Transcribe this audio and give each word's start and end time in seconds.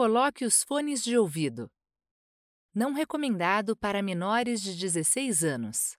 coloque 0.00 0.46
os 0.46 0.64
fones 0.64 1.04
de 1.04 1.18
ouvido. 1.18 1.70
Não 2.74 2.94
recomendado 2.94 3.76
para 3.76 4.00
menores 4.00 4.62
de 4.62 4.74
16 4.74 5.44
anos. 5.44 5.98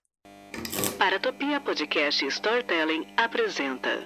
Paratopia 0.98 1.60
Podcast 1.60 2.26
Storytelling 2.26 3.06
apresenta. 3.16 4.02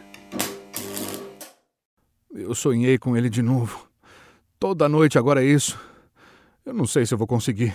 Eu 2.31 2.55
sonhei 2.55 2.99
com 2.99 3.17
ele 3.17 3.31
de 3.31 3.41
novo. 3.41 3.89
Toda 4.59 4.87
noite 4.87 5.17
agora 5.19 5.43
é 5.43 5.47
isso. 5.47 5.81
Eu 6.67 6.75
não 6.75 6.87
sei 6.87 7.07
se 7.07 7.15
eu 7.15 7.19
vou 7.19 7.27
conseguir. 7.27 7.75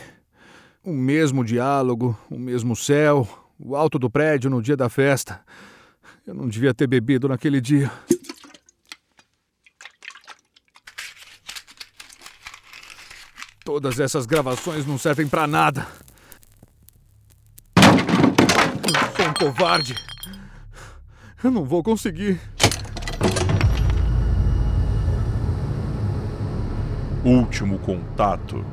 O 0.83 0.93
mesmo 0.93 1.43
diálogo, 1.43 2.15
o 2.29 2.37
mesmo 2.37 2.75
céu, 2.75 3.27
o 3.57 3.75
alto 3.75 3.97
do 3.97 4.11
prédio 4.11 4.47
no 4.47 4.61
dia 4.61 4.77
da 4.77 4.89
festa. 4.89 5.43
Eu 6.27 6.35
não 6.35 6.47
devia 6.47 6.71
ter 6.71 6.85
bebido 6.85 7.27
naquele 7.27 7.59
dia. 7.59 7.91
Todas 13.63 13.99
essas 13.99 14.25
gravações 14.25 14.85
não 14.85 14.97
servem 14.97 15.27
pra 15.27 15.45
nada. 15.45 15.87
Eu 17.77 19.15
sou 19.15 19.29
um 19.29 19.33
covarde. 19.33 19.95
Eu 21.43 21.51
não 21.51 21.63
vou 21.63 21.83
conseguir. 21.83 22.39
Último 27.23 27.77
Contato, 27.77 28.65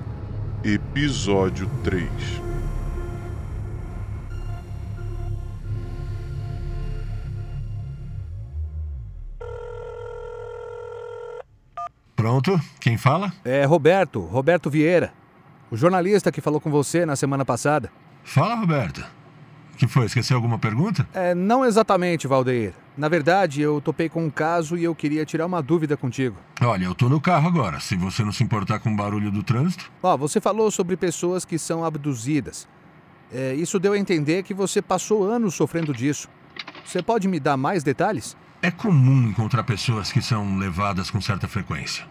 Episódio 0.64 1.70
3 1.84 2.47
Pronto? 12.18 12.60
Quem 12.80 12.96
fala? 12.98 13.32
É 13.44 13.64
Roberto, 13.64 14.18
Roberto 14.18 14.68
Vieira. 14.68 15.12
O 15.70 15.76
jornalista 15.76 16.32
que 16.32 16.40
falou 16.40 16.60
com 16.60 16.68
você 16.68 17.06
na 17.06 17.14
semana 17.14 17.44
passada. 17.44 17.92
Fala, 18.24 18.56
Roberto. 18.56 19.06
Que 19.76 19.86
foi? 19.86 20.06
Esqueceu 20.06 20.36
alguma 20.36 20.58
pergunta? 20.58 21.08
É, 21.14 21.32
não 21.32 21.64
exatamente, 21.64 22.26
Valdeir. 22.26 22.74
Na 22.96 23.08
verdade, 23.08 23.62
eu 23.62 23.80
topei 23.80 24.08
com 24.08 24.24
um 24.24 24.30
caso 24.30 24.76
e 24.76 24.82
eu 24.82 24.96
queria 24.96 25.24
tirar 25.24 25.46
uma 25.46 25.62
dúvida 25.62 25.96
contigo. 25.96 26.34
Olha, 26.60 26.86
eu 26.86 26.94
tô 26.96 27.08
no 27.08 27.20
carro 27.20 27.46
agora, 27.46 27.78
se 27.78 27.96
você 27.96 28.24
não 28.24 28.32
se 28.32 28.42
importar 28.42 28.80
com 28.80 28.90
o 28.90 28.96
barulho 28.96 29.30
do 29.30 29.44
trânsito. 29.44 29.88
Ó, 30.02 30.16
você 30.16 30.40
falou 30.40 30.72
sobre 30.72 30.96
pessoas 30.96 31.44
que 31.44 31.56
são 31.56 31.84
abduzidas. 31.84 32.66
É, 33.32 33.54
isso 33.54 33.78
deu 33.78 33.92
a 33.92 33.98
entender 33.98 34.42
que 34.42 34.52
você 34.52 34.82
passou 34.82 35.22
anos 35.22 35.54
sofrendo 35.54 35.94
disso. 35.94 36.28
Você 36.84 37.00
pode 37.00 37.28
me 37.28 37.38
dar 37.38 37.56
mais 37.56 37.84
detalhes? 37.84 38.36
É 38.60 38.70
comum 38.70 39.28
encontrar 39.28 39.62
pessoas 39.62 40.10
que 40.10 40.20
são 40.20 40.56
levadas 40.58 41.10
com 41.10 41.20
certa 41.20 41.46
frequência. 41.46 42.04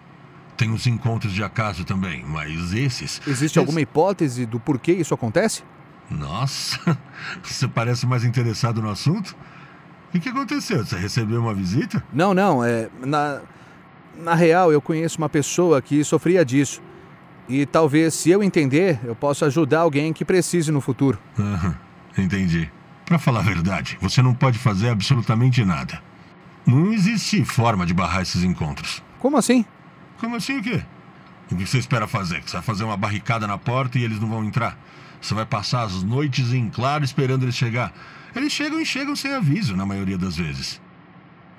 Tem 0.56 0.72
os 0.72 0.88
encontros 0.88 1.34
de 1.34 1.44
acaso 1.44 1.84
também, 1.84 2.24
mas 2.26 2.74
esses. 2.74 3.22
Existe 3.28 3.60
alguma 3.60 3.82
hipótese 3.82 4.46
do 4.46 4.60
porquê 4.60 4.94
isso 4.94 5.14
acontece? 5.14 5.64
Nossa, 6.10 6.98
você 7.44 7.68
parece 7.68 8.08
mais 8.08 8.24
interessado 8.24 8.82
no 8.82 8.90
assunto? 8.90 9.36
O 10.16 10.20
que 10.20 10.30
aconteceu? 10.30 10.86
Você 10.86 10.98
recebeu 10.98 11.42
uma 11.42 11.54
visita? 11.54 12.04
Não, 12.14 12.34
não. 12.34 12.64
É, 12.64 12.90
na, 13.06 13.42
na 14.16 14.34
real, 14.34 14.72
eu 14.72 14.82
conheço 14.82 15.18
uma 15.18 15.30
pessoa 15.30 15.82
que 15.82 16.04
sofria 16.04 16.46
disso. 16.46 16.82
E 17.48 17.66
talvez, 17.66 18.14
se 18.14 18.30
eu 18.30 18.42
entender, 18.42 19.00
eu 19.04 19.16
possa 19.16 19.46
ajudar 19.46 19.82
alguém 19.82 20.12
que 20.12 20.26
precise 20.26 20.72
no 20.72 20.82
futuro. 20.82 21.20
Aham, 21.38 21.76
entendi. 22.18 22.72
Para 23.06 23.20
falar 23.20 23.40
a 23.42 23.44
verdade, 23.44 23.98
você 24.02 24.22
não 24.22 24.34
pode 24.34 24.58
fazer 24.58 24.90
absolutamente 24.90 25.64
nada. 25.64 26.02
Não 26.68 26.92
existe 26.92 27.46
forma 27.46 27.86
de 27.86 27.94
barrar 27.94 28.24
esses 28.24 28.44
encontros. 28.44 29.02
Como 29.20 29.38
assim? 29.38 29.64
Como 30.20 30.36
assim 30.36 30.58
o 30.58 30.62
quê? 30.62 30.84
O 31.50 31.56
que 31.56 31.66
você 31.66 31.78
espera 31.78 32.06
fazer? 32.06 32.44
Você 32.44 32.58
vai 32.58 32.62
fazer 32.62 32.84
uma 32.84 32.98
barricada 32.98 33.48
na 33.48 33.58
porta 33.58 33.98
e 33.98 34.04
eles 34.04 34.20
não 34.20 34.28
vão 34.28 34.44
entrar? 34.44 34.78
Você 35.22 35.34
vai 35.34 35.46
passar 35.46 35.84
as 35.84 36.04
noites 36.04 36.52
em 36.52 36.70
claro 36.70 37.06
esperando 37.06 37.44
eles 37.44 37.56
chegar? 37.56 37.94
Eles 38.36 38.52
chegam 38.52 38.82
e 38.82 38.86
chegam 38.86 39.16
sem 39.16 39.34
aviso, 39.34 39.78
na 39.78 39.86
maioria 39.86 40.18
das 40.18 40.36
vezes. 40.36 40.82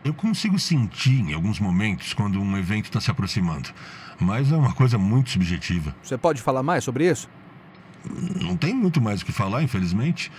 Eu 0.05 0.13
consigo 0.13 0.59
sentir 0.59 1.21
em 1.21 1.33
alguns 1.33 1.59
momentos 1.59 2.13
quando 2.13 2.39
um 2.39 2.59
evento 2.59 2.85
está 2.85 3.01
se 3.01 3.11
aproximando, 3.11 3.71
mas 4.21 4.53
é 4.53 4.57
uma 4.57 4.75
coisa 4.75 4.99
muito 4.99 5.31
subjetiva. 5.31 5.97
Você 6.03 6.19
pode 6.19 6.43
falar 6.43 6.63
mais 6.63 6.85
sobre 6.85 7.11
isso? 7.11 7.31
Não 8.41 8.57
tem 8.57 8.75
muito 8.75 9.01
mais 9.01 9.21
o 9.23 9.25
que 9.25 9.33
falar, 9.33 9.63
infelizmente. 9.63 10.31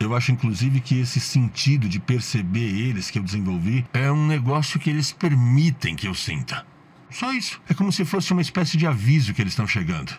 Eu 0.00 0.14
acho, 0.14 0.30
inclusive, 0.30 0.80
que 0.80 1.00
esse 1.00 1.20
sentido 1.20 1.88
de 1.88 1.98
perceber 1.98 2.68
eles 2.68 3.10
que 3.10 3.18
eu 3.18 3.22
desenvolvi 3.22 3.84
é 3.92 4.10
um 4.10 4.26
negócio 4.26 4.78
que 4.78 4.90
eles 4.90 5.12
permitem 5.12 5.96
que 5.96 6.06
eu 6.06 6.14
sinta. 6.14 6.64
Só 7.10 7.32
isso. 7.32 7.60
É 7.68 7.74
como 7.74 7.90
se 7.90 8.04
fosse 8.04 8.32
uma 8.32 8.42
espécie 8.42 8.76
de 8.76 8.86
aviso 8.86 9.34
que 9.34 9.42
eles 9.42 9.52
estão 9.52 9.66
chegando. 9.66 10.12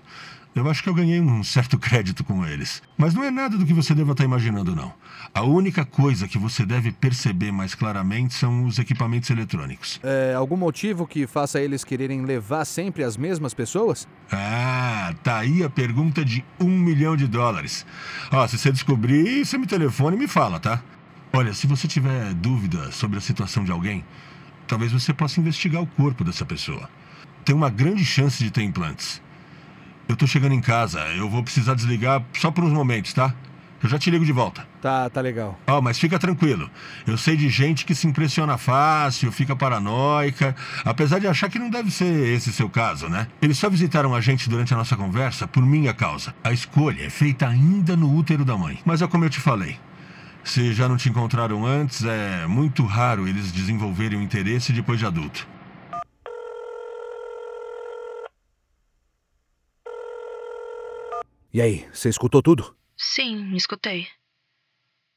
Eu 0.56 0.68
acho 0.70 0.82
que 0.82 0.90
eu 0.90 0.94
ganhei 0.94 1.22
um 1.22 1.44
certo 1.44 1.78
crédito 1.78 2.24
com 2.24 2.46
eles. 2.46 2.82
Mas 2.98 3.14
não 3.14 3.24
é 3.24 3.30
nada 3.30 3.56
do 3.56 3.66
que 3.66 3.74
você 3.74 3.94
deva 3.94 4.12
estar 4.12 4.24
imaginando, 4.24 4.76
não. 4.76 4.92
A 5.34 5.44
única 5.44 5.86
coisa 5.86 6.28
que 6.28 6.40
você 6.40 6.66
deve 6.66 6.92
perceber 6.92 7.52
mais 7.52 7.76
claramente 7.76 8.34
são 8.34 8.66
os 8.66 8.80
equipamentos 8.80 9.30
eletrônicos. 9.30 10.00
É 10.04 10.34
algum 10.34 10.58
motivo 10.58 11.06
que 11.06 11.28
faça 11.28 11.62
eles 11.62 11.84
quererem 11.84 12.26
levar 12.26 12.66
sempre 12.66 13.04
as 13.04 13.16
mesmas 13.16 13.54
pessoas? 13.54 14.08
Ah, 14.32 15.14
tá 15.24 15.38
aí 15.38 15.64
a 15.64 15.70
pergunta 15.70 16.26
de 16.26 16.44
um 16.60 16.70
milhão 16.70 17.16
de 17.16 17.28
dólares. 17.28 17.86
Ó, 18.32 18.48
se 18.48 18.58
você 18.58 18.72
descobrir, 18.72 19.46
você 19.46 19.58
me 19.58 19.68
telefone 19.68 20.18
e 20.18 20.20
me 20.20 20.28
fala, 20.28 20.60
tá? 20.60 20.82
Olha, 21.32 21.54
se 21.54 21.68
você 21.68 21.88
tiver 21.88 22.34
dúvida 22.34 22.92
sobre 22.92 23.20
a 23.20 23.22
situação 23.22 23.64
de 23.64 23.72
alguém, 23.72 24.04
talvez 24.68 24.92
você 24.92 25.14
possa 25.14 25.40
investigar 25.40 25.82
o 25.82 25.88
corpo 25.88 26.24
dessa 26.24 26.44
pessoa. 26.44 26.90
Tem 27.46 27.56
uma 27.56 27.70
grande 27.70 28.04
chance 28.04 28.44
de 28.44 28.50
ter 28.50 28.64
implantes. 28.64 29.22
Eu 30.10 30.16
tô 30.16 30.26
chegando 30.26 30.56
em 30.56 30.60
casa, 30.60 31.02
eu 31.16 31.30
vou 31.30 31.44
precisar 31.44 31.76
desligar 31.76 32.24
só 32.34 32.50
por 32.50 32.64
uns 32.64 32.74
momentos, 32.74 33.14
tá? 33.14 33.32
Eu 33.82 33.88
já 33.88 34.00
te 34.00 34.10
ligo 34.10 34.26
de 34.26 34.32
volta. 34.32 34.68
Tá, 34.82 35.08
tá 35.08 35.22
legal. 35.22 35.56
Ó, 35.68 35.78
oh, 35.78 35.82
mas 35.84 36.00
fica 36.00 36.18
tranquilo. 36.18 36.68
Eu 37.06 37.16
sei 37.16 37.38
de 37.38 37.48
gente 37.48 37.86
que 37.86 37.94
se 37.94 38.08
impressiona 38.08 38.58
fácil, 38.58 39.32
fica 39.32 39.56
paranoica, 39.56 40.56
apesar 40.84 41.20
de 41.20 41.28
achar 41.28 41.48
que 41.48 41.60
não 41.60 41.70
deve 41.70 41.92
ser 41.92 42.28
esse 42.36 42.52
seu 42.52 42.68
caso, 42.68 43.08
né? 43.08 43.28
Eles 43.40 43.60
só 43.60 43.70
visitaram 43.70 44.16
a 44.16 44.20
gente 44.20 44.50
durante 44.50 44.74
a 44.74 44.78
nossa 44.78 44.98
conversa 44.98 45.48
por 45.48 45.64
minha 45.64 45.94
causa. 45.94 46.34
A 46.44 46.52
escolha 46.52 47.06
é 47.06 47.10
feita 47.12 47.48
ainda 47.48 47.96
no 47.96 48.12
útero 48.12 48.44
da 48.44 48.58
mãe. 48.58 48.80
Mas 48.84 49.04
é 49.04 49.08
como 49.08 49.26
eu 49.26 49.30
te 49.30 49.40
falei. 49.40 49.78
Se 50.44 50.74
já 50.74 50.90
não 50.90 50.98
te 50.98 51.08
encontraram 51.08 51.68
antes, 51.68 52.04
é 52.04 52.48
muito 52.48 52.84
raro 52.84 53.28
eles 53.28 53.52
desenvolverem 53.52 54.18
o 54.18 54.24
interesse 54.24 54.74
depois 54.74 54.98
de 54.98 55.06
adulto. 55.06 55.48
E 61.52 61.62
aí, 61.62 61.88
você 61.92 62.10
escutou 62.10 62.44
tudo? 62.44 62.76
Sim, 62.96 63.56
escutei. 63.56 64.08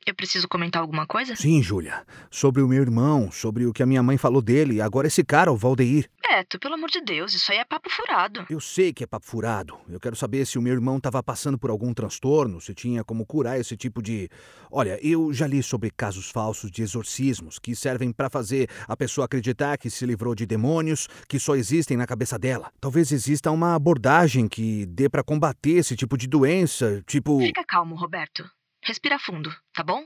Eu 0.05 0.15
preciso 0.17 0.49
comentar 0.49 0.83
alguma 0.83 1.07
coisa? 1.07 1.37
Sim, 1.37 1.63
Júlia. 1.63 2.05
Sobre 2.29 2.61
o 2.61 2.67
meu 2.67 2.83
irmão, 2.83 3.31
sobre 3.31 3.67
o 3.67 3.73
que 3.73 3.85
a 3.85 3.87
minha 3.87 4.03
mãe 4.03 4.19
falou 4.19 4.43
dele, 4.43 4.81
agora 4.81 5.07
esse 5.07 5.23
cara, 5.23 5.53
o 5.53 5.57
Valdeir. 5.57 6.11
Beto, 6.21 6.59
pelo 6.59 6.75
amor 6.75 6.91
de 6.91 7.01
Deus, 7.01 7.35
isso 7.35 7.53
aí 7.53 7.59
é 7.59 7.65
papo 7.65 7.89
furado. 7.89 8.45
Eu 8.51 8.61
sei 8.61 8.93
que 8.93 9.05
é 9.05 9.07
papo 9.07 9.27
furado. 9.27 9.79
Eu 9.89 10.01
quero 10.01 10.17
saber 10.17 10.45
se 10.45 10.59
o 10.59 10.63
meu 10.63 10.73
irmão 10.73 10.97
estava 10.97 11.23
passando 11.23 11.57
por 11.57 11.71
algum 11.71 11.95
transtorno, 11.95 12.61
se 12.61 12.75
tinha 12.75 13.05
como 13.05 13.25
curar 13.25 13.61
esse 13.61 13.77
tipo 13.77 14.03
de. 14.03 14.29
Olha, 14.71 14.99
eu 15.07 15.33
já 15.33 15.47
li 15.47 15.63
sobre 15.63 15.91
casos 15.91 16.31
falsos 16.31 16.71
de 16.71 16.83
exorcismos 16.83 17.61
que 17.61 17.77
servem 17.77 18.13
para 18.13 18.29
fazer 18.29 18.69
a 18.89 18.97
pessoa 18.97 19.27
acreditar 19.27 19.79
que 19.79 19.89
se 19.89 20.05
livrou 20.05 20.35
de 20.35 20.47
demônios 20.47 21.09
que 21.29 21.39
só 21.39 21.55
existem 21.55 21.97
na 21.97 22.07
cabeça 22.07 22.37
dela. 22.37 22.73
Talvez 22.81 23.13
exista 23.13 23.53
uma 23.53 23.77
abordagem 23.77 24.49
que 24.49 24.85
dê 24.87 25.09
para 25.09 25.23
combater 25.23 25.73
esse 25.73 25.95
tipo 25.95 26.17
de 26.17 26.27
doença, 26.27 27.03
tipo. 27.07 27.39
Fica 27.39 27.63
calmo, 27.65 27.95
Roberto. 27.95 28.45
Respira 28.83 29.19
fundo, 29.19 29.55
tá 29.73 29.83
bom? 29.83 30.05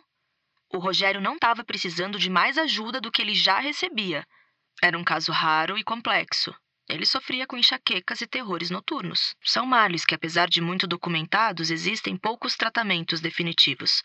O 0.69 0.79
Rogério 0.79 1.21
não 1.21 1.35
estava 1.35 1.65
precisando 1.65 2.19
de 2.19 2.29
mais 2.29 2.59
ajuda 2.59 3.01
do 3.01 3.11
que 3.11 3.23
ele 3.23 3.35
já 3.35 3.59
recebia. 3.59 4.27
Era 4.83 4.99
um 4.99 5.05
caso 5.05 5.33
raro 5.33 5.79
e 5.79 5.83
complexo. 5.83 6.55
Ele 6.89 7.07
sofria 7.07 7.47
com 7.47 7.57
enxaquecas 7.57 8.21
e 8.21 8.27
terrores 8.27 8.71
noturnos. 8.71 9.35
São 9.43 9.65
males 9.65 10.05
que, 10.05 10.15
apesar 10.15 10.49
de 10.49 10.61
muito 10.61 10.87
documentados, 10.87 11.71
existem 11.71 12.17
poucos 12.17 12.55
tratamentos 12.55 13.21
definitivos. 13.21 14.03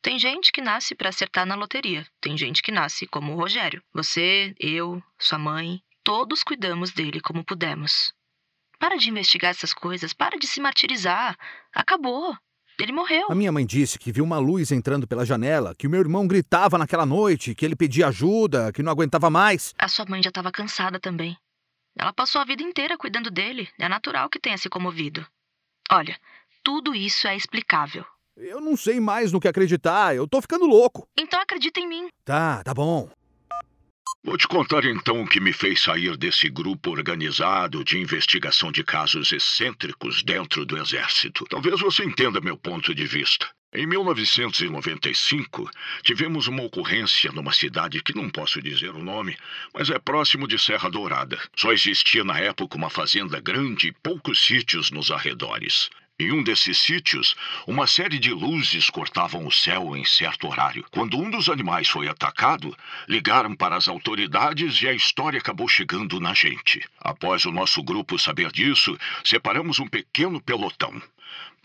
Tem 0.00 0.18
gente 0.18 0.52
que 0.52 0.62
nasce 0.62 0.94
para 0.94 1.08
acertar 1.08 1.44
na 1.44 1.56
loteria, 1.56 2.06
tem 2.20 2.38
gente 2.38 2.62
que 2.62 2.70
nasce 2.70 3.06
como 3.08 3.32
o 3.32 3.36
Rogério. 3.36 3.82
Você, 3.92 4.54
eu, 4.60 5.02
sua 5.18 5.38
mãe, 5.38 5.82
todos 6.04 6.44
cuidamos 6.44 6.92
dele 6.92 7.20
como 7.20 7.44
pudemos. 7.44 8.14
Para 8.78 8.96
de 8.96 9.10
investigar 9.10 9.50
essas 9.50 9.74
coisas, 9.74 10.12
para 10.12 10.38
de 10.38 10.46
se 10.46 10.60
martirizar. 10.60 11.36
Acabou. 11.74 12.36
Ele 12.78 12.92
morreu. 12.92 13.26
A 13.30 13.34
minha 13.34 13.50
mãe 13.50 13.64
disse 13.64 13.98
que 13.98 14.12
viu 14.12 14.22
uma 14.22 14.38
luz 14.38 14.70
entrando 14.70 15.06
pela 15.06 15.24
janela, 15.24 15.74
que 15.74 15.86
o 15.86 15.90
meu 15.90 16.00
irmão 16.00 16.26
gritava 16.26 16.76
naquela 16.76 17.06
noite, 17.06 17.54
que 17.54 17.64
ele 17.64 17.74
pedia 17.74 18.08
ajuda, 18.08 18.72
que 18.72 18.82
não 18.82 18.92
aguentava 18.92 19.30
mais. 19.30 19.74
A 19.78 19.88
sua 19.88 20.04
mãe 20.06 20.22
já 20.22 20.28
estava 20.28 20.52
cansada 20.52 21.00
também. 21.00 21.36
Ela 21.98 22.12
passou 22.12 22.40
a 22.40 22.44
vida 22.44 22.62
inteira 22.62 22.98
cuidando 22.98 23.30
dele. 23.30 23.68
É 23.78 23.88
natural 23.88 24.28
que 24.28 24.38
tenha 24.38 24.58
se 24.58 24.68
comovido. 24.68 25.26
Olha, 25.90 26.18
tudo 26.62 26.94
isso 26.94 27.26
é 27.26 27.34
explicável. 27.34 28.04
Eu 28.36 28.60
não 28.60 28.76
sei 28.76 29.00
mais 29.00 29.32
no 29.32 29.40
que 29.40 29.48
acreditar. 29.48 30.14
Eu 30.14 30.28
tô 30.28 30.42
ficando 30.42 30.66
louco. 30.66 31.08
Então 31.16 31.40
acredita 31.40 31.80
em 31.80 31.88
mim. 31.88 32.08
Tá, 32.24 32.62
tá 32.62 32.74
bom. 32.74 33.08
Vou 34.26 34.36
te 34.36 34.48
contar 34.48 34.84
então 34.84 35.22
o 35.22 35.26
que 35.28 35.38
me 35.38 35.52
fez 35.52 35.80
sair 35.80 36.16
desse 36.16 36.48
grupo 36.48 36.90
organizado 36.90 37.84
de 37.84 37.96
investigação 37.96 38.72
de 38.72 38.82
casos 38.82 39.30
excêntricos 39.30 40.20
dentro 40.24 40.66
do 40.66 40.76
Exército. 40.76 41.46
Talvez 41.48 41.78
você 41.78 42.02
entenda 42.02 42.40
meu 42.40 42.56
ponto 42.56 42.92
de 42.92 43.06
vista. 43.06 43.48
Em 43.72 43.86
1995, 43.86 45.70
tivemos 46.02 46.48
uma 46.48 46.64
ocorrência 46.64 47.30
numa 47.30 47.52
cidade 47.52 48.02
que 48.02 48.16
não 48.16 48.28
posso 48.28 48.60
dizer 48.60 48.90
o 48.90 49.02
nome, 49.02 49.36
mas 49.72 49.90
é 49.90 49.98
próximo 50.00 50.48
de 50.48 50.58
Serra 50.58 50.90
Dourada. 50.90 51.40
Só 51.54 51.70
existia 51.70 52.24
na 52.24 52.40
época 52.40 52.76
uma 52.76 52.90
fazenda 52.90 53.38
grande 53.38 53.86
e 53.86 53.92
poucos 53.92 54.40
sítios 54.40 54.90
nos 54.90 55.12
arredores. 55.12 55.88
Em 56.18 56.32
um 56.32 56.42
desses 56.42 56.78
sítios, 56.78 57.34
uma 57.66 57.86
série 57.86 58.18
de 58.18 58.32
luzes 58.32 58.88
cortavam 58.88 59.46
o 59.46 59.52
céu 59.52 59.94
em 59.94 60.02
certo 60.02 60.48
horário. 60.48 60.82
Quando 60.90 61.18
um 61.18 61.30
dos 61.30 61.50
animais 61.50 61.90
foi 61.90 62.08
atacado, 62.08 62.74
ligaram 63.06 63.54
para 63.54 63.76
as 63.76 63.86
autoridades 63.86 64.80
e 64.80 64.88
a 64.88 64.94
história 64.94 65.38
acabou 65.38 65.68
chegando 65.68 66.18
na 66.18 66.32
gente. 66.32 66.82
Após 66.98 67.44
o 67.44 67.52
nosso 67.52 67.82
grupo 67.82 68.18
saber 68.18 68.50
disso, 68.50 68.96
separamos 69.22 69.78
um 69.78 69.86
pequeno 69.86 70.40
pelotão. 70.40 71.02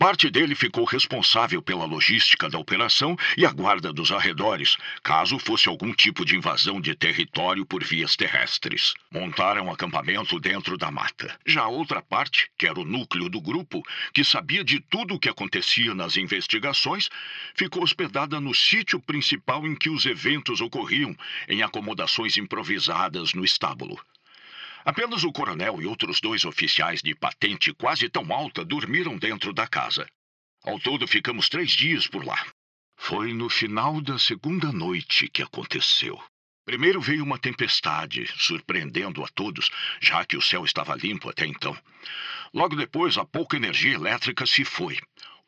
Parte 0.02 0.28
dele 0.28 0.56
ficou 0.56 0.84
responsável 0.84 1.62
pela 1.62 1.84
logística 1.84 2.50
da 2.50 2.58
operação 2.58 3.16
e 3.36 3.46
a 3.46 3.52
guarda 3.52 3.92
dos 3.92 4.10
arredores, 4.10 4.76
caso 5.00 5.38
fosse 5.38 5.68
algum 5.68 5.94
tipo 5.94 6.24
de 6.24 6.34
invasão 6.34 6.80
de 6.80 6.92
território 6.92 7.64
por 7.64 7.84
vias 7.84 8.16
terrestres. 8.16 8.94
Montaram 9.12 9.70
acampamento 9.70 10.40
dentro 10.40 10.76
da 10.76 10.90
mata. 10.90 11.38
Já 11.46 11.62
a 11.62 11.68
outra 11.68 12.02
parte, 12.02 12.50
que 12.58 12.66
era 12.66 12.80
o 12.80 12.84
núcleo 12.84 13.28
do 13.28 13.40
grupo, 13.40 13.80
que 14.12 14.24
sabia 14.24 14.64
de 14.64 14.80
tudo 14.80 15.14
o 15.14 15.20
que 15.20 15.28
acontecia 15.28 15.94
nas 15.94 16.16
investigações, 16.16 17.08
ficou 17.54 17.84
hospedada 17.84 18.40
no 18.40 18.52
sítio 18.52 18.98
principal 18.98 19.64
em 19.68 19.76
que 19.76 19.88
os 19.88 20.04
eventos 20.04 20.60
ocorriam, 20.60 21.16
em 21.48 21.62
acomodações 21.62 22.36
improvisadas 22.36 23.34
no 23.34 23.44
estábulo. 23.44 23.96
Apenas 24.84 25.22
o 25.22 25.32
coronel 25.32 25.80
e 25.80 25.86
outros 25.86 26.20
dois 26.20 26.44
oficiais 26.44 27.00
de 27.00 27.14
patente 27.14 27.72
quase 27.72 28.08
tão 28.08 28.32
alta 28.32 28.64
dormiram 28.64 29.16
dentro 29.16 29.52
da 29.52 29.66
casa. 29.66 30.06
Ao 30.64 30.78
todo, 30.78 31.06
ficamos 31.06 31.48
três 31.48 31.72
dias 31.72 32.06
por 32.06 32.24
lá. 32.24 32.44
Foi 32.96 33.32
no 33.32 33.48
final 33.48 34.00
da 34.00 34.18
segunda 34.18 34.72
noite 34.72 35.28
que 35.28 35.42
aconteceu. 35.42 36.22
Primeiro 36.64 37.00
veio 37.00 37.24
uma 37.24 37.38
tempestade, 37.38 38.26
surpreendendo 38.36 39.24
a 39.24 39.28
todos, 39.28 39.68
já 40.00 40.24
que 40.24 40.36
o 40.36 40.42
céu 40.42 40.64
estava 40.64 40.94
limpo 40.94 41.28
até 41.28 41.44
então. 41.44 41.76
Logo 42.54 42.76
depois, 42.76 43.18
a 43.18 43.24
pouca 43.24 43.56
energia 43.56 43.94
elétrica 43.94 44.46
se 44.46 44.64
foi. 44.64 44.98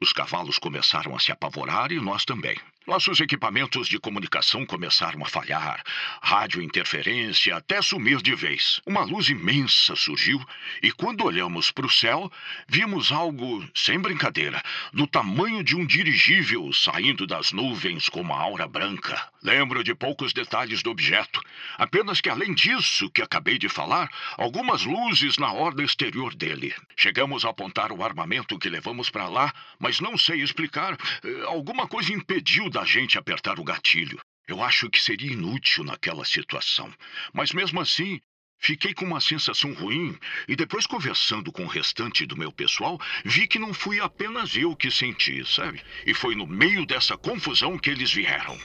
Os 0.00 0.12
cavalos 0.12 0.58
começaram 0.58 1.14
a 1.14 1.20
se 1.20 1.30
apavorar 1.30 1.92
e 1.92 2.00
nós 2.00 2.24
também. 2.24 2.58
Nossos 2.86 3.18
equipamentos 3.18 3.88
de 3.88 3.98
comunicação 3.98 4.66
começaram 4.66 5.24
a 5.24 5.26
falhar, 5.26 5.82
rádio 6.20 6.60
interferência 6.60 7.56
até 7.56 7.80
sumir 7.80 8.20
de 8.20 8.34
vez. 8.34 8.78
Uma 8.84 9.04
luz 9.04 9.30
imensa 9.30 9.96
surgiu 9.96 10.38
e, 10.82 10.92
quando 10.92 11.24
olhamos 11.24 11.70
para 11.70 11.86
o 11.86 11.90
céu, 11.90 12.30
vimos 12.68 13.10
algo, 13.10 13.66
sem 13.74 13.98
brincadeira, 13.98 14.62
do 14.92 15.06
tamanho 15.06 15.64
de 15.64 15.74
um 15.74 15.86
dirigível 15.86 16.70
saindo 16.74 17.26
das 17.26 17.52
nuvens 17.52 18.10
com 18.10 18.20
uma 18.20 18.38
aura 18.38 18.68
branca. 18.68 19.32
Lembro 19.44 19.84
de 19.84 19.94
poucos 19.94 20.32
detalhes 20.32 20.82
do 20.82 20.90
objeto, 20.90 21.38
apenas 21.76 22.18
que, 22.18 22.30
além 22.30 22.54
disso 22.54 23.10
que 23.10 23.20
acabei 23.20 23.58
de 23.58 23.68
falar, 23.68 24.10
algumas 24.38 24.86
luzes 24.86 25.36
na 25.36 25.52
orla 25.52 25.84
exterior 25.84 26.34
dele. 26.34 26.74
Chegamos 26.96 27.44
a 27.44 27.50
apontar 27.50 27.92
o 27.92 28.02
armamento 28.02 28.58
que 28.58 28.70
levamos 28.70 29.10
para 29.10 29.28
lá, 29.28 29.52
mas 29.78 30.00
não 30.00 30.16
sei 30.16 30.40
explicar. 30.40 30.96
Eh, 31.22 31.42
alguma 31.44 31.86
coisa 31.86 32.10
impediu 32.10 32.70
da 32.70 32.86
gente 32.86 33.18
apertar 33.18 33.60
o 33.60 33.64
gatilho. 33.64 34.18
Eu 34.48 34.62
acho 34.62 34.88
que 34.88 34.98
seria 34.98 35.32
inútil 35.32 35.84
naquela 35.84 36.24
situação. 36.24 36.90
Mas 37.30 37.52
mesmo 37.52 37.82
assim, 37.82 38.18
fiquei 38.58 38.94
com 38.94 39.04
uma 39.04 39.20
sensação 39.20 39.74
ruim 39.74 40.18
e 40.48 40.56
depois 40.56 40.86
conversando 40.86 41.52
com 41.52 41.64
o 41.64 41.68
restante 41.68 42.24
do 42.24 42.34
meu 42.34 42.50
pessoal, 42.50 42.98
vi 43.26 43.46
que 43.46 43.58
não 43.58 43.74
fui 43.74 44.00
apenas 44.00 44.56
eu 44.56 44.74
que 44.74 44.90
senti, 44.90 45.44
sabe? 45.44 45.82
E 46.06 46.14
foi 46.14 46.34
no 46.34 46.46
meio 46.46 46.86
dessa 46.86 47.14
confusão 47.14 47.76
que 47.78 47.90
eles 47.90 48.10
vieram. 48.10 48.58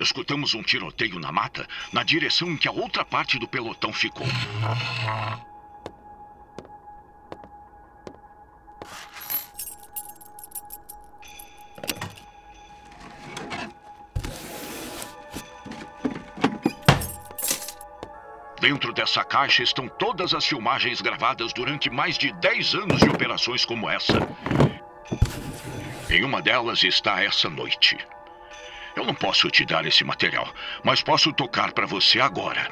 Escutamos 0.00 0.54
um 0.54 0.62
tiroteio 0.62 1.18
na 1.18 1.30
mata, 1.30 1.68
na 1.92 2.02
direção 2.02 2.48
em 2.48 2.56
que 2.56 2.66
a 2.66 2.72
outra 2.72 3.04
parte 3.04 3.38
do 3.38 3.46
pelotão 3.46 3.92
ficou. 3.92 4.26
Dentro 18.58 18.94
dessa 18.94 19.22
caixa 19.22 19.62
estão 19.62 19.86
todas 19.86 20.32
as 20.32 20.46
filmagens 20.46 21.02
gravadas 21.02 21.52
durante 21.52 21.90
mais 21.90 22.16
de 22.16 22.32
10 22.32 22.74
anos 22.74 23.00
de 23.00 23.08
operações 23.10 23.66
como 23.66 23.88
essa. 23.88 24.14
Em 26.08 26.24
uma 26.24 26.40
delas 26.40 26.82
está 26.84 27.22
essa 27.22 27.50
noite. 27.50 27.98
Eu 29.00 29.06
não 29.06 29.14
posso 29.14 29.50
te 29.50 29.64
dar 29.64 29.86
esse 29.86 30.04
material, 30.04 30.46
mas 30.84 31.02
posso 31.02 31.32
tocar 31.32 31.72
para 31.72 31.86
você 31.86 32.20
agora. 32.20 32.70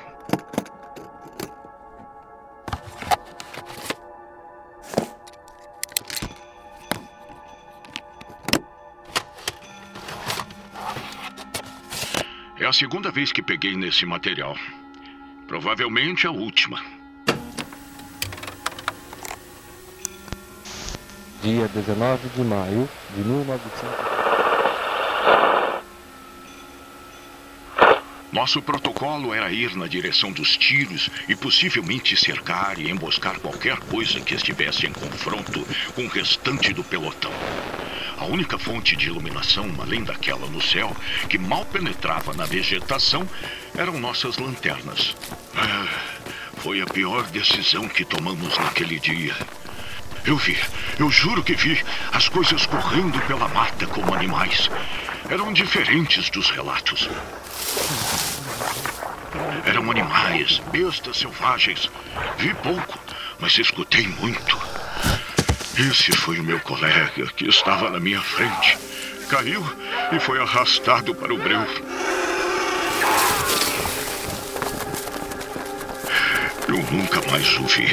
É 12.60 12.66
a 12.66 12.72
segunda 12.74 13.10
vez 13.10 13.32
que 13.32 13.40
peguei 13.40 13.74
nesse 13.74 14.04
material. 14.04 14.54
Provavelmente 15.46 16.26
a 16.26 16.30
última. 16.30 16.84
Dia 21.40 21.66
19 21.68 22.28
de 22.28 22.44
maio 22.44 22.86
de 23.14 23.22
1900. 23.22 24.17
Nosso 28.30 28.60
protocolo 28.60 29.32
era 29.32 29.50
ir 29.50 29.74
na 29.74 29.86
direção 29.86 30.30
dos 30.30 30.54
tiros 30.56 31.08
e 31.28 31.34
possivelmente 31.34 32.14
cercar 32.14 32.78
e 32.78 32.90
emboscar 32.90 33.40
qualquer 33.40 33.78
coisa 33.78 34.20
que 34.20 34.34
estivesse 34.34 34.86
em 34.86 34.92
confronto 34.92 35.66
com 35.94 36.04
o 36.04 36.08
restante 36.08 36.74
do 36.74 36.84
pelotão. 36.84 37.32
A 38.18 38.24
única 38.26 38.58
fonte 38.58 38.96
de 38.96 39.06
iluminação, 39.06 39.72
além 39.80 40.04
daquela 40.04 40.46
no 40.48 40.60
céu, 40.60 40.94
que 41.28 41.38
mal 41.38 41.64
penetrava 41.64 42.34
na 42.34 42.44
vegetação, 42.44 43.26
eram 43.74 43.98
nossas 43.98 44.36
lanternas. 44.36 45.16
Ah, 45.54 45.88
foi 46.58 46.82
a 46.82 46.86
pior 46.86 47.22
decisão 47.28 47.88
que 47.88 48.04
tomamos 48.04 48.58
naquele 48.58 48.98
dia. 48.98 49.34
Eu 50.26 50.36
vi, 50.36 50.58
eu 50.98 51.10
juro 51.10 51.42
que 51.42 51.54
vi, 51.54 51.82
as 52.12 52.28
coisas 52.28 52.66
correndo 52.66 53.18
pela 53.26 53.48
mata 53.48 53.86
como 53.86 54.12
animais. 54.12 54.68
Eram 55.30 55.52
diferentes 55.52 56.30
dos 56.30 56.48
relatos. 56.48 57.06
Eram 59.66 59.90
animais, 59.90 60.58
bestas 60.72 61.18
selvagens. 61.18 61.90
Vi 62.38 62.54
pouco, 62.54 62.98
mas 63.38 63.58
escutei 63.58 64.08
muito. 64.08 64.58
Esse 65.78 66.12
foi 66.12 66.40
o 66.40 66.42
meu 66.42 66.58
colega 66.60 67.26
que 67.36 67.46
estava 67.46 67.90
na 67.90 68.00
minha 68.00 68.22
frente. 68.22 68.78
Caiu 69.28 69.62
e 70.12 70.18
foi 70.18 70.40
arrastado 70.40 71.14
para 71.14 71.34
o 71.34 71.38
breu. 71.38 71.60
Eu 76.68 76.82
nunca 76.90 77.20
mais 77.30 77.54
o 77.58 77.66
vi. 77.66 77.86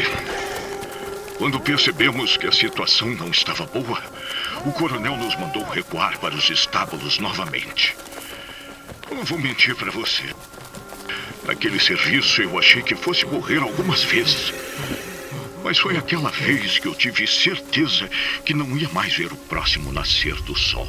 Quando 1.38 1.60
percebemos 1.60 2.38
que 2.38 2.48
a 2.48 2.52
situação 2.52 3.10
não 3.10 3.28
estava 3.28 3.66
boa, 3.66 4.02
o 4.66 4.72
coronel 4.72 5.16
nos 5.16 5.36
mandou 5.36 5.64
recuar 5.64 6.18
para 6.20 6.34
os 6.34 6.50
estábulos 6.50 7.20
novamente. 7.20 7.96
Não 9.12 9.24
vou 9.24 9.38
mentir 9.38 9.76
para 9.76 9.92
você. 9.92 10.24
Naquele 11.46 11.80
serviço 11.80 12.42
eu 12.42 12.58
achei 12.58 12.82
que 12.82 12.96
fosse 12.96 13.26
morrer 13.26 13.60
algumas 13.60 14.04
vezes. 14.04 14.52
Mas 15.64 15.78
foi 15.78 15.98
aquela 15.98 16.32
vez 16.32 16.80
que 16.80 16.88
eu 16.88 16.96
tive 16.96 17.28
certeza 17.28 18.10
que 18.44 18.54
não 18.54 18.76
ia 18.76 18.90
mais 18.90 19.16
ver 19.16 19.32
o 19.32 19.36
próximo 19.36 19.92
nascer 19.92 20.36
do 20.42 20.56
sol. 20.56 20.88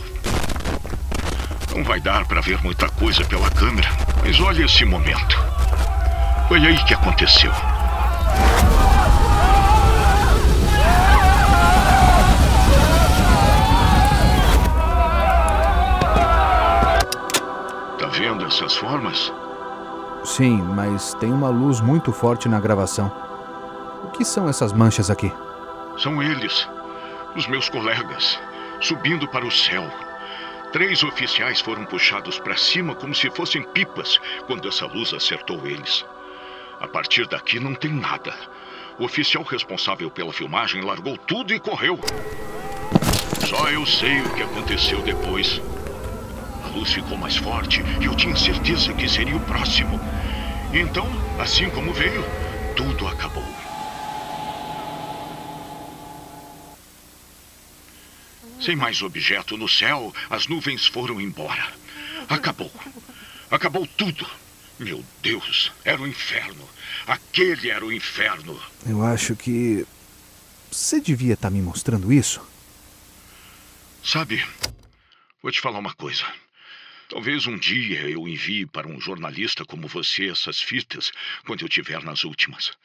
Não 1.74 1.84
vai 1.84 2.00
dar 2.00 2.26
para 2.26 2.40
ver 2.40 2.62
muita 2.62 2.88
coisa 2.88 3.24
pela 3.24 3.50
câmera, 3.50 3.90
mas 4.24 4.40
olha 4.40 4.64
esse 4.64 4.84
momento. 4.84 5.36
Foi 6.48 6.64
aí 6.66 6.82
que 6.84 6.94
aconteceu. 6.94 7.52
Vendo 18.18 18.44
essas 18.44 18.76
formas? 18.76 19.32
Sim, 20.24 20.60
mas 20.74 21.14
tem 21.14 21.32
uma 21.32 21.48
luz 21.48 21.80
muito 21.80 22.12
forte 22.12 22.48
na 22.48 22.58
gravação. 22.58 23.12
O 24.04 24.08
que 24.08 24.24
são 24.24 24.48
essas 24.48 24.72
manchas 24.72 25.10
aqui? 25.10 25.32
São 25.98 26.22
eles, 26.22 26.68
os 27.36 27.46
meus 27.46 27.68
colegas, 27.68 28.38
subindo 28.80 29.28
para 29.28 29.46
o 29.46 29.50
céu. 29.50 29.84
Três 30.72 31.02
oficiais 31.02 31.60
foram 31.60 31.84
puxados 31.84 32.38
para 32.38 32.56
cima 32.56 32.94
como 32.94 33.14
se 33.14 33.30
fossem 33.30 33.62
pipas 33.62 34.18
quando 34.46 34.68
essa 34.68 34.86
luz 34.86 35.14
acertou 35.14 35.66
eles. 35.66 36.04
A 36.80 36.88
partir 36.88 37.26
daqui 37.28 37.60
não 37.60 37.74
tem 37.74 37.92
nada. 37.92 38.34
O 38.98 39.04
oficial 39.04 39.42
responsável 39.44 40.10
pela 40.10 40.32
filmagem 40.32 40.82
largou 40.82 41.16
tudo 41.16 41.54
e 41.54 41.60
correu. 41.60 41.98
Só 43.46 43.68
eu 43.70 43.86
sei 43.86 44.20
o 44.20 44.34
que 44.34 44.42
aconteceu 44.42 45.00
depois. 45.02 45.60
A 46.76 46.78
luz 46.78 46.92
ficou 46.92 47.16
mais 47.16 47.34
forte 47.38 47.80
e 48.02 48.04
eu 48.04 48.14
tinha 48.14 48.36
certeza 48.36 48.92
que 48.92 49.08
seria 49.08 49.34
o 49.34 49.40
próximo. 49.40 49.98
Então, 50.74 51.06
assim 51.40 51.70
como 51.70 51.90
veio, 51.90 52.22
tudo 52.76 53.08
acabou. 53.08 53.42
Sem 58.60 58.76
mais 58.76 59.00
objeto 59.00 59.56
no 59.56 59.66
céu, 59.66 60.14
as 60.28 60.48
nuvens 60.48 60.86
foram 60.86 61.18
embora. 61.18 61.66
Acabou. 62.28 62.70
Acabou 63.50 63.86
tudo. 63.96 64.28
Meu 64.78 65.02
Deus, 65.22 65.72
era 65.82 66.02
o 66.02 66.06
inferno. 66.06 66.68
Aquele 67.06 67.70
era 67.70 67.86
o 67.86 67.90
inferno. 67.90 68.60
Eu 68.86 69.02
acho 69.02 69.34
que. 69.34 69.86
Você 70.70 71.00
devia 71.00 71.32
estar 71.32 71.48
me 71.48 71.62
mostrando 71.62 72.12
isso? 72.12 72.46
Sabe, 74.04 74.46
vou 75.42 75.50
te 75.50 75.62
falar 75.62 75.78
uma 75.78 75.94
coisa. 75.94 76.22
Talvez 77.08 77.46
um 77.46 77.56
dia 77.56 78.08
eu 78.08 78.26
envie 78.26 78.66
para 78.66 78.88
um 78.88 79.00
jornalista 79.00 79.64
como 79.64 79.86
você 79.86 80.28
essas 80.28 80.60
fitas 80.60 81.12
quando 81.44 81.62
eu 81.62 81.68
tiver 81.68 82.02
nas 82.02 82.24
últimas. 82.24 82.76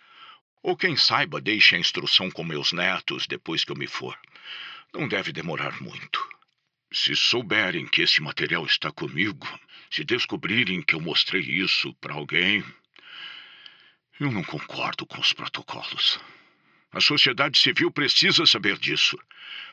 Ou 0.62 0.78
quem 0.78 0.96
saiba, 0.96 1.42
deixe 1.42 1.76
a 1.76 1.80
instrução 1.80 2.30
com 2.30 2.44
meus 2.44 2.72
netos 2.72 3.26
depois 3.26 3.64
que 3.64 3.72
eu 3.72 3.76
me 3.76 3.88
for. 3.88 4.18
Não 4.94 5.08
deve 5.08 5.32
demorar 5.32 5.82
muito. 5.82 6.20
Se 6.94 7.16
souberem 7.16 7.88
que 7.88 8.02
esse 8.02 8.22
material 8.22 8.66
está 8.66 8.92
comigo, 8.92 9.48
se 9.90 10.04
descobrirem 10.04 10.82
que 10.82 10.94
eu 10.94 11.02
mostrei 11.02 11.42
isso 11.42 11.94
para 11.96 12.14
alguém, 12.14 12.64
eu 14.20 14.32
não 14.32 14.44
concordo 14.44 15.06
com 15.06 15.20
os 15.20 15.34
protocolos. 15.34 16.20
A 16.92 17.02
sociedade 17.02 17.58
civil 17.58 17.90
precisa 17.90 18.46
saber 18.46 18.78
disso. 18.78 19.18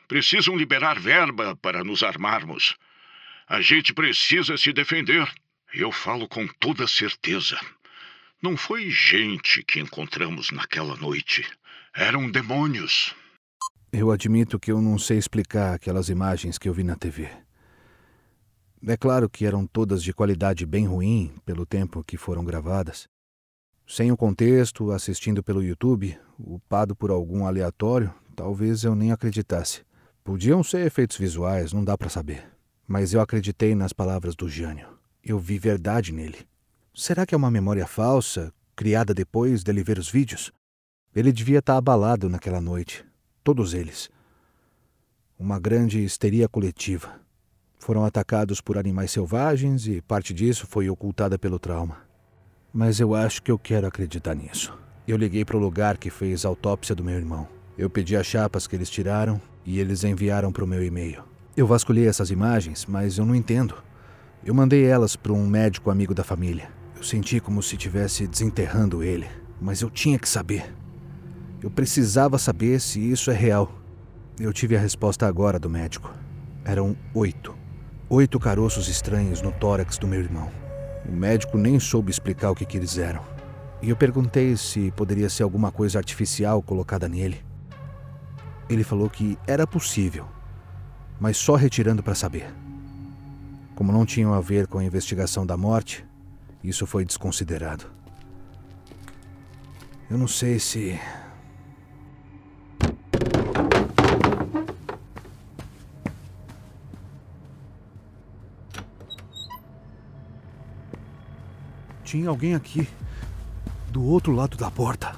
Precisam 0.07 0.55
liberar 0.55 0.99
verba 0.99 1.55
para 1.57 1.83
nos 1.83 2.01
armarmos. 2.01 2.75
A 3.49 3.61
gente 3.61 3.95
precisa 3.95 4.55
se 4.57 4.71
defender. 4.71 5.27
Eu 5.73 5.91
falo 5.91 6.27
com 6.27 6.47
toda 6.59 6.85
certeza. 6.85 7.59
Não 8.43 8.55
foi 8.55 8.91
gente 8.91 9.63
que 9.63 9.79
encontramos 9.79 10.51
naquela 10.51 10.95
noite. 10.95 11.43
Eram 11.95 12.29
demônios. 12.29 13.15
Eu 13.91 14.11
admito 14.11 14.59
que 14.59 14.71
eu 14.71 14.79
não 14.79 14.99
sei 14.99 15.17
explicar 15.17 15.73
aquelas 15.73 16.09
imagens 16.09 16.59
que 16.59 16.69
eu 16.69 16.73
vi 16.75 16.83
na 16.83 16.95
TV. 16.95 17.27
É 18.85 18.95
claro 18.95 19.27
que 19.27 19.47
eram 19.47 19.65
todas 19.65 20.03
de 20.03 20.13
qualidade 20.13 20.63
bem 20.63 20.85
ruim 20.85 21.33
pelo 21.43 21.65
tempo 21.65 22.03
que 22.03 22.17
foram 22.17 22.45
gravadas. 22.45 23.07
Sem 23.87 24.11
o 24.11 24.15
contexto, 24.15 24.91
assistindo 24.91 25.41
pelo 25.41 25.63
YouTube, 25.63 26.15
upado 26.37 26.95
por 26.95 27.09
algum 27.09 27.47
aleatório, 27.47 28.13
talvez 28.35 28.83
eu 28.83 28.93
nem 28.93 29.11
acreditasse. 29.11 29.81
Podiam 30.23 30.61
ser 30.61 30.85
efeitos 30.85 31.17
visuais, 31.17 31.73
não 31.73 31.83
dá 31.83 31.97
para 31.97 32.09
saber. 32.09 32.58
Mas 32.91 33.13
eu 33.13 33.21
acreditei 33.21 33.75
nas 33.75 33.93
palavras 33.93 34.35
do 34.35 34.49
Jânio. 34.49 34.87
Eu 35.23 35.37
vi 35.37 35.59
verdade 35.59 36.11
nele. 36.11 36.39
Será 36.91 37.23
que 37.23 37.35
é 37.35 37.37
uma 37.37 37.51
memória 37.51 37.85
falsa, 37.85 38.51
criada 38.75 39.13
depois 39.13 39.63
dele 39.63 39.83
ver 39.83 39.99
os 39.99 40.09
vídeos? 40.09 40.51
Ele 41.15 41.31
devia 41.31 41.59
estar 41.59 41.77
abalado 41.77 42.27
naquela 42.27 42.59
noite, 42.59 43.05
todos 43.43 43.75
eles. 43.75 44.09
Uma 45.37 45.59
grande 45.59 46.03
histeria 46.03 46.49
coletiva. 46.49 47.21
Foram 47.77 48.03
atacados 48.03 48.59
por 48.59 48.75
animais 48.75 49.11
selvagens 49.11 49.85
e 49.85 50.01
parte 50.01 50.33
disso 50.33 50.65
foi 50.65 50.89
ocultada 50.89 51.37
pelo 51.37 51.59
trauma. 51.59 51.97
Mas 52.73 52.99
eu 52.99 53.13
acho 53.13 53.43
que 53.43 53.51
eu 53.51 53.59
quero 53.59 53.85
acreditar 53.85 54.33
nisso. 54.33 54.75
Eu 55.07 55.15
liguei 55.15 55.45
para 55.45 55.57
o 55.57 55.59
lugar 55.59 55.95
que 55.95 56.09
fez 56.09 56.43
a 56.43 56.47
autópsia 56.47 56.95
do 56.95 57.03
meu 57.03 57.15
irmão. 57.15 57.47
Eu 57.77 57.87
pedi 57.87 58.15
as 58.15 58.25
chapas 58.25 58.65
que 58.65 58.75
eles 58.75 58.89
tiraram 58.89 59.39
e 59.63 59.77
eles 59.79 60.03
enviaram 60.03 60.51
para 60.51 60.63
o 60.63 60.67
meu 60.67 60.83
e-mail. 60.83 61.28
Eu 61.59 61.67
vasculhei 61.67 62.07
essas 62.07 62.31
imagens, 62.31 62.85
mas 62.85 63.17
eu 63.17 63.25
não 63.25 63.35
entendo. 63.35 63.75
Eu 64.45 64.53
mandei 64.53 64.85
elas 64.85 65.17
para 65.17 65.33
um 65.33 65.45
médico 65.45 65.91
amigo 65.91 66.13
da 66.13 66.23
família. 66.23 66.69
Eu 66.95 67.03
senti 67.03 67.41
como 67.41 67.61
se 67.61 67.75
estivesse 67.75 68.25
desenterrando 68.25 69.03
ele, 69.03 69.27
mas 69.59 69.81
eu 69.81 69.89
tinha 69.89 70.17
que 70.17 70.29
saber. 70.29 70.73
Eu 71.61 71.69
precisava 71.69 72.37
saber 72.37 72.79
se 72.79 73.01
isso 73.01 73.29
é 73.29 73.33
real. 73.33 73.77
Eu 74.39 74.53
tive 74.53 74.77
a 74.77 74.79
resposta 74.79 75.27
agora 75.27 75.59
do 75.59 75.69
médico. 75.69 76.13
Eram 76.63 76.95
oito. 77.13 77.53
Oito 78.09 78.39
caroços 78.39 78.87
estranhos 78.87 79.41
no 79.41 79.51
tórax 79.51 79.97
do 79.97 80.07
meu 80.07 80.21
irmão. 80.21 80.49
O 81.05 81.11
médico 81.11 81.57
nem 81.57 81.77
soube 81.77 82.09
explicar 82.09 82.51
o 82.51 82.55
que, 82.55 82.65
que 82.65 82.77
eles 82.77 82.97
eram. 82.97 83.21
E 83.81 83.89
eu 83.89 83.97
perguntei 83.97 84.55
se 84.55 84.91
poderia 84.91 85.29
ser 85.29 85.43
alguma 85.43 85.73
coisa 85.73 85.99
artificial 85.99 86.61
colocada 86.61 87.09
nele. 87.09 87.43
Ele 88.69 88.85
falou 88.85 89.09
que 89.09 89.37
era 89.45 89.67
possível, 89.67 90.25
mas 91.19 91.37
só 91.37 91.55
retirando 91.55 92.01
para 92.01 92.15
saber. 92.15 92.53
Como 93.75 93.91
não 93.91 94.05
tinham 94.05 94.33
a 94.33 94.41
ver 94.41 94.67
com 94.67 94.77
a 94.77 94.83
investigação 94.83 95.45
da 95.45 95.57
morte, 95.57 96.05
isso 96.63 96.85
foi 96.85 97.05
desconsiderado. 97.05 97.85
Eu 100.09 100.17
não 100.17 100.27
sei 100.27 100.59
se 100.59 100.99
Tinha 112.09 112.27
alguém 112.27 112.55
aqui, 112.55 112.89
do 113.91 114.03
outro 114.03 114.31
lado 114.31 114.57
da 114.57 114.71
porta, 114.71 115.15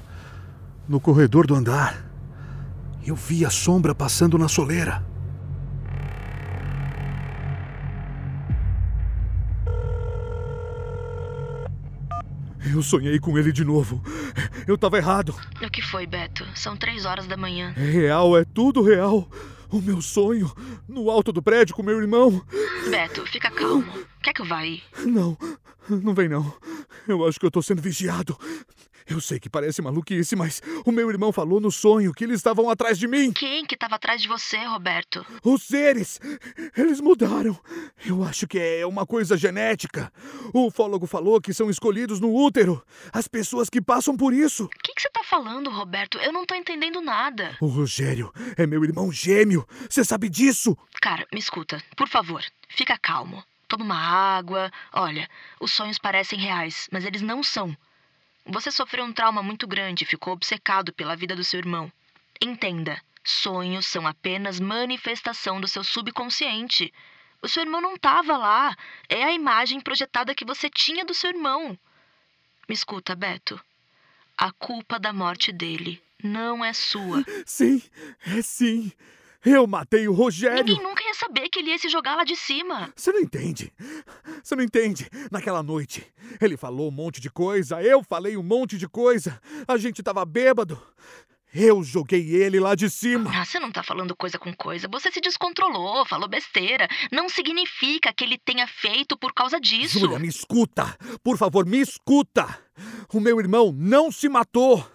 no 0.89 1.00
corredor 1.00 1.48
do 1.48 1.55
andar. 1.55 2.05
Eu 3.05 3.15
vi 3.15 3.46
a 3.46 3.50
sombra 3.50 3.96
passando 3.96 4.38
na 4.38 4.50
soleira. 4.50 5.11
Eu 12.74 12.82
sonhei 12.82 13.20
com 13.20 13.38
ele 13.38 13.51
de 13.51 13.63
novo. 13.63 14.01
Eu 14.68 14.78
tava 14.78 14.98
errado. 14.98 15.36
O 15.62 15.70
que 15.70 15.82
foi, 15.82 16.08
Beto? 16.08 16.46
São 16.56 16.78
três 16.78 17.06
horas 17.06 17.28
da 17.28 17.36
manhã. 17.36 17.74
É 17.75 17.84
real, 17.84 18.38
é 18.38 18.46
tudo 18.46 18.82
real. 18.82 19.30
O 19.70 19.82
meu 19.82 20.01
sonho, 20.01 20.51
no 20.88 21.10
alto 21.10 21.32
do 21.32 21.42
prédio 21.42 21.75
com 21.75 21.84
meu 21.84 22.00
irmão. 22.00 22.44
Beto, 22.90 23.25
fica 23.25 23.50
calmo. 23.51 23.92
Quer 24.22 24.34
que 24.34 24.42
eu 24.42 24.46
vá 24.46 24.58
aí? 24.60 24.82
Não, 25.06 25.38
não 25.90 26.13
vem 26.13 26.28
não. 26.30 26.54
Eu 27.08 27.28
acho 27.28 27.40
que 27.40 27.46
eu 27.46 27.51
tô 27.51 27.62
sendo 27.62 27.82
vigiado. 27.82 28.38
Eu 29.08 29.20
sei 29.20 29.39
que 29.39 29.50
parece 29.50 29.81
maluquice, 29.81 30.36
mas 30.36 30.62
o 30.86 30.91
meu 30.91 31.10
irmão 31.10 31.31
falou 31.31 31.60
no 31.60 31.72
sonho 31.72 32.13
que 32.13 32.24
eles 32.24 32.38
estavam 32.38 32.70
atrás 32.70 32.98
de 32.98 33.08
mim. 33.08 33.31
Quem 33.31 33.65
que 33.65 33.75
estava 33.75 33.96
atrás 33.96 34.22
de 34.22 34.27
você, 34.27 34.58
Roberto? 34.65 35.25
Os 35.43 35.63
seres! 35.63 36.20
Eles 36.77 37.00
mudaram. 37.01 37.60
Eu 38.05 38.24
acho 38.24 38.48
que 38.48 38.60
é 38.60 38.86
uma 38.86 39.05
coisa 39.05 39.38
genética. 39.38 40.12
O 40.53 40.67
ufólogo 40.67 41.05
falou 41.08 41.41
que 41.41 41.53
são 41.53 41.70
escolhidos 41.70 42.20
no 42.20 42.34
útero. 42.34 42.84
As 43.12 43.27
pessoas 43.27 43.70
que 43.70 43.81
passam 43.81 44.15
por 44.15 44.34
isso. 44.34 44.65
O 44.65 44.70
que, 44.84 44.93
que 44.93 45.01
você 45.01 45.10
tá 45.10 45.24
falando, 45.24 45.70
Roberto? 45.70 46.17
Eu 46.20 46.31
não 46.31 46.46
tô 46.46 46.55
entendendo 46.55 47.01
nada. 47.01 47.55
O 47.60 47.67
Rogério 47.67 48.31
é 48.58 48.65
meu 48.65 48.84
irmão 48.84 49.12
gêmeo. 49.12 49.67
Você 49.89 50.03
sabe 50.03 50.29
disso? 50.29 50.77
Cara, 51.01 51.27
me 51.34 51.39
escuta. 51.39 51.81
Por 51.96 52.08
favor, 52.08 52.43
fica 52.70 52.98
calmo. 52.98 53.43
Toma 53.67 53.86
uma 53.86 53.96
água. 53.96 54.70
Olha, 54.93 55.29
os 55.60 55.72
sonhos 55.72 55.98
parecem 55.98 56.38
reais, 56.38 56.88
mas 56.91 57.05
eles 57.05 57.22
não 57.22 57.41
são. 57.41 57.75
Você 58.51 58.70
sofreu 58.70 59.05
um 59.05 59.13
trauma 59.13 59.41
muito 59.41 59.65
grande 59.65 60.03
e 60.03 60.08
ficou 60.08 60.34
obcecado 60.34 60.91
pela 60.91 61.15
vida 61.15 61.34
do 61.36 61.43
seu 61.43 61.58
irmão. 61.58 61.89
Entenda, 62.41 63.01
sonhos 63.24 63.88
são 63.88 64.05
apenas 64.05 64.60
manifestação 64.60 65.62
do 65.62 65.70
seu 65.70 65.86
subconsciente. 65.86 66.93
O 67.41 67.48
seu 67.48 67.63
irmão 67.63 67.79
não 67.79 67.96
estava 67.96 68.36
lá. 68.36 68.75
É 69.08 69.24
a 69.24 69.31
imagem 69.31 69.79
projetada 69.79 70.36
que 70.36 70.43
você 70.43 70.70
tinha 70.70 71.05
do 71.05 71.13
seu 71.13 71.29
irmão. 71.29 71.79
Me 72.67 72.75
escuta, 72.75 73.15
Beto. 73.15 73.60
A 74.38 74.51
culpa 74.51 75.00
da 75.00 75.13
morte 75.13 75.53
dele 75.53 76.03
não 76.22 76.63
é 76.63 76.74
sua. 76.74 77.24
Sim, 77.46 77.81
é 78.27 78.41
sim. 78.41 78.91
Eu 79.43 79.65
matei 79.65 80.07
o 80.07 80.13
Rogério. 80.13 80.63
Ninguém 80.63 80.83
nunca 80.83 81.03
ia 81.03 81.13
saber 81.15 81.50
que 81.50 81.60
ele 81.60 81.71
ia 81.71 81.77
se 81.77 81.89
jogar 81.89 82.15
lá 82.15 82.24
de 82.24 82.36
cima. 82.36 82.93
Você 82.95 83.12
não 83.12 83.19
entende. 83.19 83.74
Você 84.43 84.55
não 84.55 84.63
entende. 84.63 85.10
Naquela 85.31 85.63
noite, 85.63 86.05
ele 86.39 86.55
falou 86.55 86.89
um 86.89 86.91
monte 86.91 87.19
de 87.19 87.29
coisa, 87.29 87.81
eu 87.81 88.03
falei 88.03 88.38
um 88.38 88.43
monte 88.43 88.77
de 88.77 88.88
coisa. 88.88 89.41
A 89.67 89.77
gente 89.77 90.03
tava 90.03 90.24
bêbado. 90.25 90.79
Eu 91.53 91.83
joguei 91.83 92.33
ele 92.33 92.62
lá 92.62 92.75
de 92.75 92.89
cima. 92.89 93.29
Ah, 93.33 93.43
você 93.43 93.60
não 93.60 93.71
tá 93.71 93.83
falando 93.83 94.15
coisa 94.15 94.39
com 94.39 94.53
coisa. 94.53 94.88
Você 94.88 95.12
se 95.12 95.19
descontrolou, 95.19 96.05
falou 96.05 96.29
besteira. 96.29 96.88
Não 97.12 97.27
significa 97.27 98.13
que 98.13 98.24
ele 98.24 98.38
tenha 98.38 98.65
feito 98.67 99.17
por 99.17 99.33
causa 99.33 99.60
disso. 99.60 100.00
Júlia, 100.00 100.17
me 100.17 100.29
escuta. 100.29 100.98
Por 101.21 101.38
favor, 101.38 101.65
me 101.65 101.79
escuta. 101.81 102.48
O 103.13 103.19
meu 103.19 103.38
irmão 103.39 103.74
não 103.75 104.10
se 104.10 104.29
matou. 104.29 104.88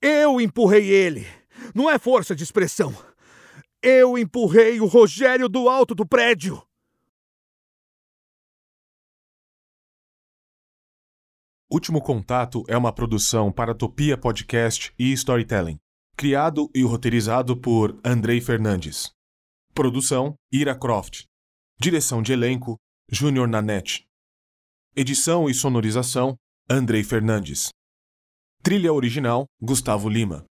Eu 0.00 0.40
empurrei 0.40 0.88
ele. 0.88 1.26
Não 1.74 1.90
é 1.90 1.98
força 1.98 2.34
de 2.34 2.42
expressão. 2.42 2.96
Eu 3.84 4.16
empurrei 4.16 4.78
o 4.78 4.86
Rogério 4.86 5.48
do 5.48 5.68
alto 5.68 5.92
do 5.92 6.06
prédio. 6.06 6.64
Último 11.68 12.00
Contato 12.00 12.62
é 12.68 12.76
uma 12.76 12.94
produção 12.94 13.50
para 13.50 13.74
Topia 13.74 14.16
Podcast 14.16 14.94
e 14.96 15.10
Storytelling. 15.14 15.80
Criado 16.16 16.70
e 16.72 16.84
roteirizado 16.84 17.60
por 17.60 18.00
Andrei 18.04 18.40
Fernandes. 18.40 19.10
Produção 19.74 20.36
Ira 20.52 20.78
Croft. 20.78 21.24
Direção 21.76 22.22
de 22.22 22.32
elenco 22.32 22.78
Júnior 23.10 23.48
Nanete. 23.48 24.06
Edição 24.94 25.50
e 25.50 25.54
sonorização 25.54 26.36
Andrei 26.70 27.02
Fernandes. 27.02 27.70
Trilha 28.62 28.92
original 28.92 29.46
Gustavo 29.60 30.08
Lima. 30.08 30.46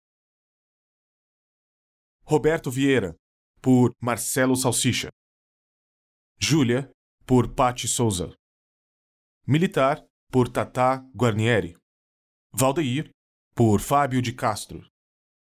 Roberto 2.29 2.69
Vieira, 2.69 3.15
por 3.61 3.93
Marcelo 4.01 4.55
Salsicha. 4.55 5.09
Júlia, 6.41 6.89
por 7.25 7.53
Patti 7.53 7.87
Souza. 7.87 8.33
Militar, 9.45 10.05
por 10.31 10.47
Tatá 10.49 11.05
Guarnieri. 11.13 11.75
Valdeir, 12.51 13.11
por 13.53 13.81
Fábio 13.81 14.21
de 14.21 14.33
Castro. 14.33 14.87